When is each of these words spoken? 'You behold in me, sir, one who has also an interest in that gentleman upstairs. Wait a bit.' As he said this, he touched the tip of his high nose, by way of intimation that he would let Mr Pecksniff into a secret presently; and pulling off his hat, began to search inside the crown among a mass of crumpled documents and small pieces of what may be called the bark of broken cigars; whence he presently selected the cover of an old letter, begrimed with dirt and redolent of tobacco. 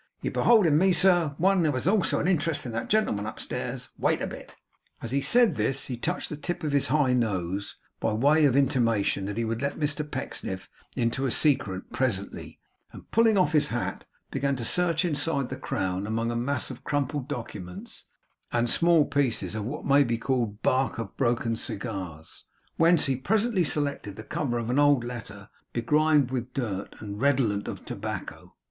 'You 0.23 0.31
behold 0.31 0.65
in 0.65 0.79
me, 0.79 0.93
sir, 0.93 1.35
one 1.37 1.63
who 1.63 1.73
has 1.73 1.85
also 1.85 2.19
an 2.19 2.27
interest 2.27 2.65
in 2.65 2.71
that 2.71 2.89
gentleman 2.89 3.27
upstairs. 3.27 3.89
Wait 3.99 4.19
a 4.19 4.25
bit.' 4.25 4.51
As 4.99 5.11
he 5.11 5.21
said 5.21 5.51
this, 5.51 5.85
he 5.85 5.95
touched 5.95 6.29
the 6.31 6.35
tip 6.37 6.63
of 6.63 6.71
his 6.71 6.87
high 6.87 7.13
nose, 7.13 7.75
by 7.99 8.11
way 8.13 8.45
of 8.45 8.55
intimation 8.55 9.25
that 9.25 9.37
he 9.37 9.45
would 9.45 9.61
let 9.61 9.79
Mr 9.79 10.01
Pecksniff 10.09 10.67
into 10.95 11.27
a 11.27 11.29
secret 11.29 11.91
presently; 11.93 12.57
and 12.91 13.11
pulling 13.11 13.37
off 13.37 13.51
his 13.51 13.67
hat, 13.67 14.07
began 14.31 14.55
to 14.55 14.65
search 14.65 15.05
inside 15.05 15.49
the 15.49 15.55
crown 15.55 16.07
among 16.07 16.31
a 16.31 16.35
mass 16.35 16.71
of 16.71 16.83
crumpled 16.83 17.27
documents 17.27 18.05
and 18.51 18.71
small 18.71 19.05
pieces 19.05 19.53
of 19.53 19.65
what 19.65 19.85
may 19.85 20.03
be 20.03 20.17
called 20.17 20.53
the 20.55 20.59
bark 20.63 20.97
of 20.97 21.15
broken 21.15 21.55
cigars; 21.55 22.45
whence 22.75 23.05
he 23.05 23.15
presently 23.15 23.63
selected 23.63 24.15
the 24.15 24.23
cover 24.23 24.57
of 24.57 24.71
an 24.71 24.79
old 24.79 25.03
letter, 25.03 25.47
begrimed 25.73 26.31
with 26.31 26.55
dirt 26.55 26.95
and 26.97 27.21
redolent 27.21 27.67
of 27.67 27.85
tobacco. 27.85 28.55